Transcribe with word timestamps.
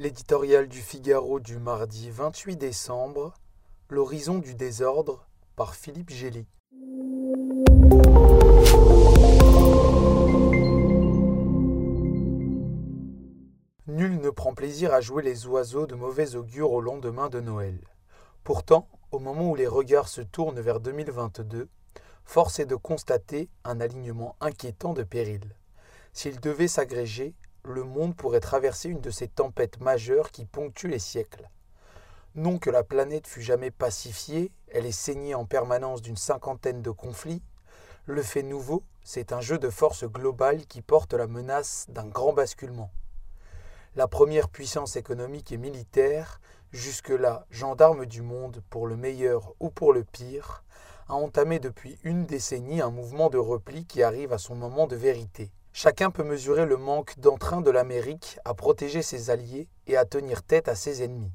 L'éditorial 0.00 0.66
du 0.66 0.80
Figaro 0.80 1.40
du 1.40 1.58
mardi 1.58 2.10
28 2.10 2.56
décembre, 2.56 3.34
L'horizon 3.90 4.38
du 4.38 4.54
désordre 4.54 5.26
par 5.56 5.74
Philippe 5.74 6.08
Gély. 6.08 6.46
Nul 13.88 14.18
ne 14.22 14.30
prend 14.30 14.54
plaisir 14.54 14.94
à 14.94 15.02
jouer 15.02 15.22
les 15.22 15.46
oiseaux 15.46 15.86
de 15.86 15.94
mauvais 15.94 16.34
augure 16.34 16.72
au 16.72 16.80
lendemain 16.80 17.28
de 17.28 17.40
Noël. 17.40 17.78
Pourtant, 18.42 18.88
au 19.12 19.18
moment 19.18 19.50
où 19.50 19.54
les 19.54 19.66
regards 19.66 20.08
se 20.08 20.22
tournent 20.22 20.60
vers 20.60 20.80
2022, 20.80 21.68
force 22.24 22.58
est 22.58 22.64
de 22.64 22.74
constater 22.74 23.50
un 23.64 23.82
alignement 23.82 24.34
inquiétant 24.40 24.94
de 24.94 25.02
périls. 25.02 25.54
S'il 26.14 26.40
devait 26.40 26.68
s'agréger, 26.68 27.34
le 27.64 27.84
monde 27.84 28.16
pourrait 28.16 28.40
traverser 28.40 28.88
une 28.88 29.00
de 29.00 29.10
ces 29.10 29.28
tempêtes 29.28 29.80
majeures 29.80 30.30
qui 30.30 30.44
ponctuent 30.44 30.88
les 30.88 30.98
siècles. 30.98 31.48
Non 32.34 32.58
que 32.58 32.70
la 32.70 32.84
planète 32.84 33.26
fût 33.26 33.42
jamais 33.42 33.70
pacifiée, 33.70 34.52
elle 34.68 34.86
est 34.86 34.92
saignée 34.92 35.34
en 35.34 35.44
permanence 35.44 36.00
d'une 36.00 36.16
cinquantaine 36.16 36.80
de 36.80 36.90
conflits. 36.90 37.42
Le 38.06 38.22
fait 38.22 38.42
nouveau, 38.42 38.82
c'est 39.02 39.32
un 39.32 39.40
jeu 39.40 39.58
de 39.58 39.68
force 39.68 40.04
globale 40.04 40.66
qui 40.66 40.82
porte 40.82 41.12
la 41.12 41.26
menace 41.26 41.86
d'un 41.88 42.06
grand 42.06 42.32
basculement. 42.32 42.90
La 43.96 44.06
première 44.06 44.48
puissance 44.48 44.94
économique 44.94 45.50
et 45.50 45.56
militaire, 45.56 46.40
jusque-là 46.70 47.46
gendarme 47.50 48.06
du 48.06 48.22
monde 48.22 48.62
pour 48.70 48.86
le 48.86 48.96
meilleur 48.96 49.52
ou 49.58 49.70
pour 49.70 49.92
le 49.92 50.04
pire, 50.04 50.62
a 51.08 51.14
entamé 51.14 51.58
depuis 51.58 51.98
une 52.04 52.24
décennie 52.24 52.80
un 52.80 52.90
mouvement 52.90 53.30
de 53.30 53.38
repli 53.38 53.84
qui 53.84 54.04
arrive 54.04 54.32
à 54.32 54.38
son 54.38 54.54
moment 54.54 54.86
de 54.86 54.94
vérité. 54.94 55.50
Chacun 55.72 56.10
peut 56.10 56.24
mesurer 56.24 56.66
le 56.66 56.76
manque 56.76 57.18
d'entrain 57.18 57.60
de 57.60 57.70
l'Amérique 57.70 58.38
à 58.44 58.54
protéger 58.54 59.02
ses 59.02 59.30
alliés 59.30 59.68
et 59.86 59.96
à 59.96 60.04
tenir 60.04 60.42
tête 60.42 60.68
à 60.68 60.74
ses 60.74 61.02
ennemis. 61.02 61.32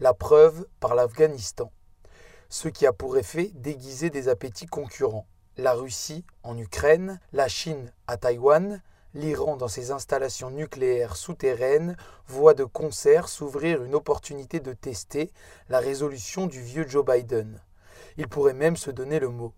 La 0.00 0.12
preuve 0.12 0.66
par 0.80 0.94
l'Afghanistan. 0.94 1.72
Ce 2.50 2.68
qui 2.68 2.86
a 2.86 2.92
pour 2.92 3.16
effet 3.16 3.50
d'aiguiser 3.54 4.10
des 4.10 4.28
appétits 4.28 4.66
concurrents. 4.66 5.26
La 5.56 5.72
Russie 5.72 6.24
en 6.42 6.58
Ukraine, 6.58 7.20
la 7.32 7.48
Chine 7.48 7.92
à 8.06 8.16
Taïwan, 8.16 8.82
l'Iran 9.14 9.56
dans 9.56 9.68
ses 9.68 9.90
installations 9.90 10.50
nucléaires 10.50 11.16
souterraines 11.16 11.96
voit 12.26 12.54
de 12.54 12.64
concert 12.64 13.28
s'ouvrir 13.28 13.82
une 13.82 13.94
opportunité 13.94 14.60
de 14.60 14.72
tester 14.72 15.32
la 15.68 15.80
résolution 15.80 16.46
du 16.46 16.60
vieux 16.60 16.86
Joe 16.86 17.04
Biden. 17.04 17.60
Il 18.18 18.28
pourrait 18.28 18.54
même 18.54 18.76
se 18.76 18.90
donner 18.90 19.18
le 19.18 19.28
mot. 19.28 19.54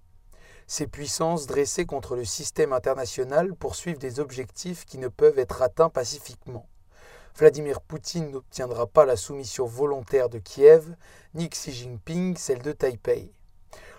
Ces 0.66 0.86
puissances 0.86 1.46
dressées 1.46 1.86
contre 1.86 2.16
le 2.16 2.24
système 2.24 2.72
international 2.72 3.54
poursuivent 3.54 3.98
des 3.98 4.20
objectifs 4.20 4.84
qui 4.84 4.98
ne 4.98 5.08
peuvent 5.08 5.38
être 5.38 5.62
atteints 5.62 5.90
pacifiquement. 5.90 6.66
Vladimir 7.36 7.80
Poutine 7.80 8.30
n'obtiendra 8.30 8.86
pas 8.86 9.06
la 9.06 9.16
soumission 9.16 9.64
volontaire 9.64 10.28
de 10.28 10.38
Kiev, 10.38 10.94
ni 11.34 11.48
Xi 11.48 11.72
Jinping 11.72 12.36
celle 12.36 12.60
de 12.60 12.72
Taipei. 12.72 13.32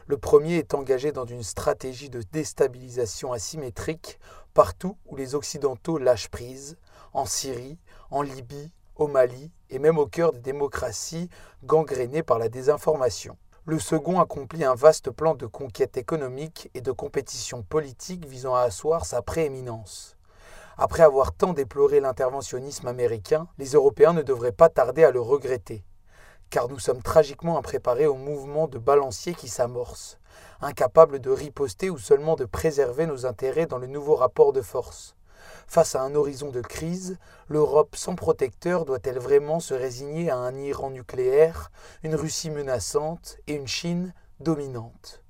Le 0.06 0.18
premier 0.18 0.58
est 0.58 0.74
engagé 0.74 1.12
dans 1.12 1.26
une 1.26 1.44
stratégie 1.44 2.10
de 2.10 2.22
déstabilisation 2.32 3.32
asymétrique 3.32 4.20
partout 4.54 4.98
où 5.06 5.16
les 5.16 5.34
Occidentaux 5.34 5.98
lâchent 5.98 6.30
prise, 6.30 6.78
en 7.14 7.26
Syrie, 7.26 7.80
en 8.12 8.22
Libye, 8.22 8.72
au 8.96 9.08
Mali 9.08 9.52
et 9.70 9.80
même 9.80 9.98
au 9.98 10.06
cœur 10.06 10.32
des 10.32 10.40
démocraties 10.40 11.30
gangrénées 11.64 12.24
par 12.24 12.38
la 12.38 12.50
désinformation. 12.50 13.38
Le 13.66 13.80
second 13.80 14.20
accomplit 14.20 14.66
un 14.66 14.76
vaste 14.76 15.10
plan 15.10 15.36
de 15.36 15.46
conquête 15.46 15.96
économique 15.96 16.70
et 16.74 16.82
de 16.82 16.92
compétition 16.92 17.64
politique 17.64 18.26
visant 18.26 18.56
à 18.56 18.64
asseoir 18.64 19.06
sa 19.06 19.22
prééminence. 19.22 20.18
Après 20.78 21.04
avoir 21.04 21.32
tant 21.32 21.54
déploré 21.54 22.02
l'interventionnisme 22.02 22.90
américain, 22.90 23.48
les 23.58 23.70
Européens 23.70 24.12
ne 24.12 24.22
devraient 24.22 24.52
pas 24.52 24.68
tarder 24.68 25.06
à 25.06 25.12
le 25.12 25.22
regretter. 25.22 25.86
Car 26.50 26.68
nous 26.68 26.78
sommes 26.78 27.02
tragiquement 27.02 27.58
impréparés 27.58 28.06
au 28.06 28.16
mouvement 28.16 28.68
de 28.68 28.80
balancier 28.80 29.34
qui 29.34 29.48
s'amorce, 29.48 30.20
incapables 30.60 31.22
de 31.22 31.30
riposter 31.30 31.90
ou 31.90 31.98
seulement 31.98 32.36
de 32.36 32.44
préserver 32.44 33.06
nos 33.06 33.26
intérêts 33.26 33.66
dans 33.66 33.78
le 33.78 33.88
nouveau 33.88 34.16
rapport 34.16 34.52
de 34.52 34.62
force. 34.62 35.16
Face 35.68 35.96
à 35.96 36.02
un 36.02 36.16
horizon 36.16 36.50
de 36.50 36.62
crise, 36.62 37.18
l'Europe 37.48 37.96
sans 37.96 38.16
protecteur 38.16 38.86
doit-elle 38.86 39.20
vraiment 39.20 39.60
se 39.60 39.74
résigner 39.74 40.30
à 40.30 40.38
un 40.38 40.56
Iran 40.56 40.92
nucléaire, 40.92 41.72
une 42.04 42.16
Russie 42.16 42.50
menaçante 42.50 43.38
et 43.48 43.56
une 43.56 43.68
Chine 43.68 44.14
dominante? 44.40 45.24